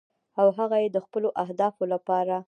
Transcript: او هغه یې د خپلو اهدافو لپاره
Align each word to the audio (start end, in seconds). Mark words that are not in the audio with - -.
او 0.39 0.47
هغه 0.57 0.77
یې 0.83 0.89
د 0.91 0.97
خپلو 1.05 1.29
اهدافو 1.43 1.83
لپاره 1.93 2.35